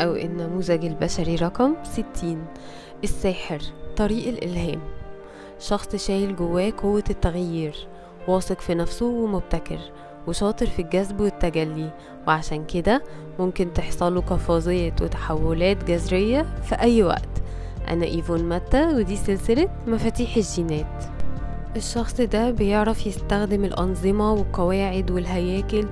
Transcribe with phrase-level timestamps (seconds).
[0.00, 2.46] أو النموذج البشري رقم 60
[3.04, 3.58] الساحر
[3.96, 4.80] طريق الإلهام.
[5.58, 7.88] شخص شايل جواه قوة التغيير
[8.28, 9.78] واثق في نفسه ومبتكر
[10.26, 11.90] وشاطر في الجذب والتجلي.
[12.28, 13.02] وعشان كده
[13.38, 17.28] ممكن تحصله قفازات وتحولات جذرية في أي وقت.
[17.88, 21.13] أنا إيفون ماتا ودي سلسلة مفاتيح الجينات.
[21.76, 25.86] الشخص ده بيعرف يستخدم الأنظمة والقواعد والهياكل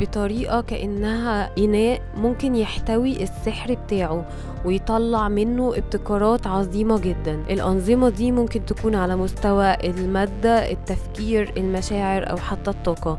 [0.00, 4.24] بطريقة كأنها إناء ممكن يحتوي السحر بتاعه
[4.64, 7.42] ويطلع منه ابتكارات عظيمة جدا.
[7.50, 13.18] الأنظمة دي ممكن تكون على مستوى المادة التفكير المشاعر أو حتى الطاقة.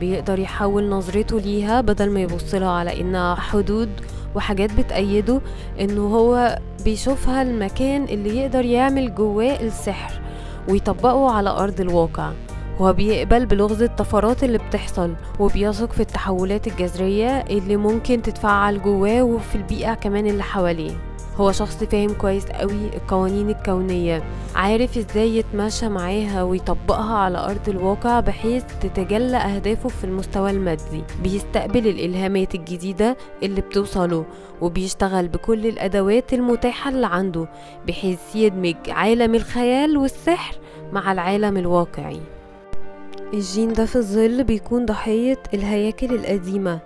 [0.00, 3.88] بيقدر يحول نظرته ليها بدل ما يبصلها على إنها حدود
[4.34, 5.40] وحاجات بتأيده
[5.80, 10.25] إنه هو بيشوفها المكان اللي يقدر يعمل جواه السحر.
[10.68, 12.32] ويطبقه على أرض الواقع.
[12.78, 19.54] هو بيقبل بلغز الطفرات اللي بتحصل وبيثق في التحولات الجذرية اللي ممكن تتفعل جواه وفي
[19.54, 21.15] البيئة كمان اللي حواليه.
[21.36, 24.22] هو شخص فاهم كويس قوي القوانين الكونية.
[24.54, 31.04] عارف إزاي يتماشى معاها ويطبقها على أرض الواقع بحيث تتجلى أهدافه في المستوى المادي.
[31.22, 34.24] بيستقبل الإلهامات الجديدة اللي بتوصله
[34.60, 37.48] وبيشتغل بكل الأدوات المتاحة اللي عنده
[37.86, 40.54] بحيث يدمج عالم الخيال والسحر
[40.92, 42.20] مع العالم الواقعي.
[43.34, 46.78] الجين ده في الظل بيكون ضحية الهياكل القديمة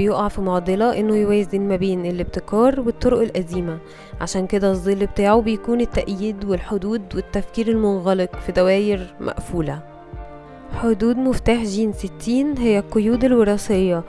[0.00, 3.78] بيقع في معضلة إنه يوازن ما بين الابتكار والطرق القديمة
[4.20, 9.82] عشان كده الظل بتاعه بيكون التقييد والحدود والتفكير المنغلق في دواير مقفولة.
[10.72, 14.02] حدود مفتاح جين 60 هي القيود الوراثية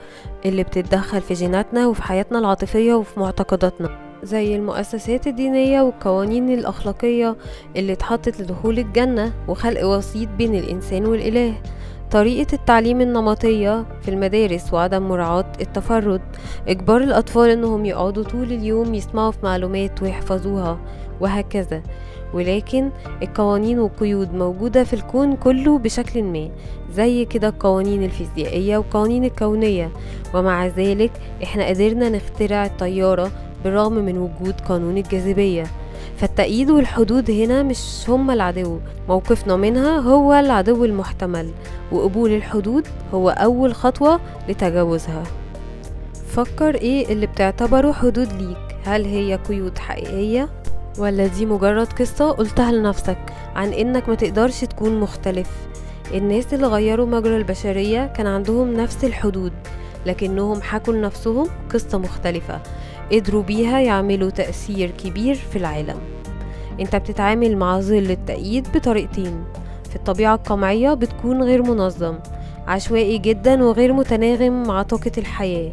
[0.44, 4.11] اللي بتتدخل في جيناتنا وفي حياتنا العاطفية وفي معتقداتنا.
[4.22, 7.36] زي المؤسسات الدينية والقوانين الأخلاقية
[7.76, 11.54] اللي اتحطت لدخول الجنة وخلق وسيط بين الإنسان والإله.
[12.10, 16.20] طريقة التعليم النمطية في المدارس وعدم مراعاة التفرد.
[16.68, 20.78] إجبار الأطفال إنهم يقعدوا طول اليوم يسمعوا في معلومات ويحفظوها
[21.20, 21.82] وهكذا.
[22.34, 22.90] ولكن
[23.22, 26.50] القوانين والقيود موجودة في الكون كله بشكل ما
[26.92, 29.90] زي كده القوانين الفيزيائية والقوانين الكونية.
[30.34, 33.30] ومع ذلك إحنا قدرنا نخترع الطيارة
[33.64, 35.64] بالرغم من وجود قانون الجاذبية.
[36.16, 38.78] فالتأييد والحدود هنا مش هما العدو
[39.08, 41.50] موقفنا منها هو العدو المحتمل
[41.92, 45.22] وقبول الحدود هو أول خطوة لتجاوزها.
[46.26, 50.48] فكر إيه اللي بتعتبره حدود ليك؟ هل هي قيود حقيقية؟
[50.98, 53.18] ولا دي مجرد قصة قلتها لنفسك
[53.56, 55.50] عن إنك ما تقدرش تكون مختلف؟
[56.14, 59.52] الناس اللي غيروا مجرى البشرية كان عندهم نفس الحدود
[60.06, 62.60] لكنهم حكوا لنفسهم قصة مختلفة.
[63.12, 65.98] قدروا بيها يعملوا تأثير كبير في العالم.
[66.80, 69.44] انت بتتعامل مع ظل التأييد بطريقتين.
[69.90, 72.18] في الطبيعة القمعية بتكون غير منظم
[72.66, 75.72] عشوائي جدا وغير متناغم مع طاقة الحياة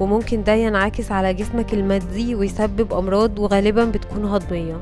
[0.00, 4.76] وممكن ده ينعكس على جسمك المادي ويسبب أمراض وغالبا بتكون هضمية.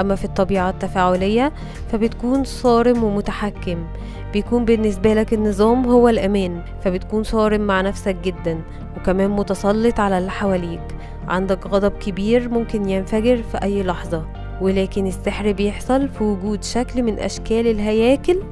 [0.00, 1.52] أما في الطبيعة التفاعلية
[1.92, 3.86] فبتكون صارم ومتحكم
[4.32, 8.60] بيكون بالنسبة لك النظام هو الأمان فبتكون صارم مع نفسك جدا
[8.96, 10.82] وكمان متسلط على اللي حواليك.
[11.28, 14.26] عندك غضب كبير ممكن ينفجر في أي لحظة
[14.60, 18.42] ولكن السحر بيحصل في وجود شكل من أشكال الهياكل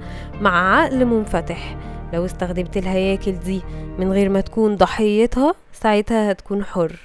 [0.41, 1.77] مع عقل منفتح.
[2.13, 3.63] لو استخدمت الهياكل دي
[3.99, 6.97] من غير ما تكون ضحيتها ساعتها هتكون حر.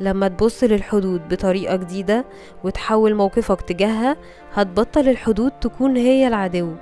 [0.00, 2.24] لما تبص للحدود بطريقة جديدة
[2.64, 4.16] وتحول موقفك تجاهها
[4.54, 6.72] هتبطل الحدود تكون هي العدو.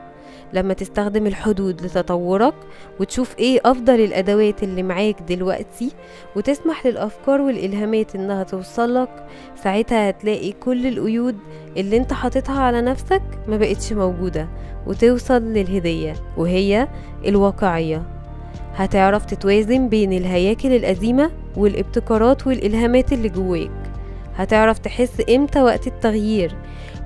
[0.53, 2.55] لما تستخدم الحدود لتطورك
[3.01, 5.91] وتشوف إيه أفضل الأدوات اللي معاك دلوقتي
[6.37, 9.27] وتسمح للأفكار والإلهامات إنها توصلك
[9.65, 11.37] ساعتها هتلاقي كل القيود
[11.77, 14.49] اللي أنت حاططها على نفسك ما بقتش موجودة
[14.87, 16.89] وتوصل للهدية وهي
[17.27, 18.03] الواقعية.
[18.75, 23.88] هتعرف تتوازن بين الهياكل القديمة والابتكارات والإلهامات اللي جواك.
[24.39, 26.55] هتعرف تحس إمتى وقت التغيير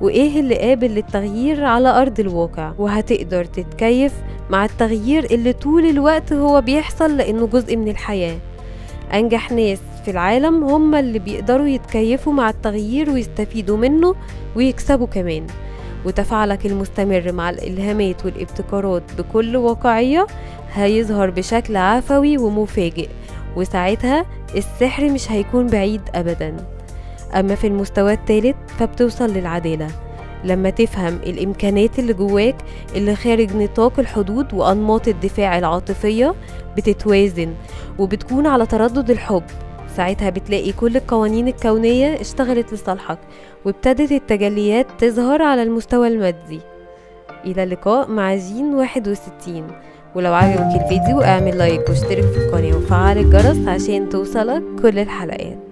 [0.01, 2.73] وإيه اللي قابل للتغيير على أرض الواقع.
[2.79, 4.13] وهتقدر تتكيف
[4.51, 8.37] مع التغيير اللي طول الوقت هو بيحصل لأنه جزء من الحياة.
[9.15, 14.15] أنجح ناس في العالم هم اللي بيقدروا يتكيفوا مع التغيير ويستفيدوا منه
[14.57, 15.47] ويكسبوا كمان.
[16.07, 20.27] وتفاعلك المستمر مع الإلهامات والابتكارات بكل واقعية
[20.73, 23.09] هيظهر بشكل عفوي ومفاجئ.
[23.57, 24.27] وساعتها
[24.57, 26.57] السحر مش هيكون بعيد أبدا.
[27.35, 29.87] أما في المستوى الثالث فبتوصل للعدالة.
[30.45, 32.57] لما تفهم الإمكانات اللي جواك
[32.95, 36.35] اللي خارج نطاق الحدود وأنماط الدفاع العاطفية
[36.77, 37.55] بتتوازن
[37.99, 39.43] وبتكون على تردد الحب.
[39.97, 43.19] ساعتها بتلاقي كل القوانين الكونية اشتغلت لصالحك
[43.65, 46.61] وابتدت التجليات تظهر على المستوى المادي.
[47.45, 49.67] إلى اللقاء مع جين 61
[50.15, 55.72] ولو عجبك الفيديو اعمل لايك واشترك في القناة وفعل الجرس عشان توصلك كل الحلقات.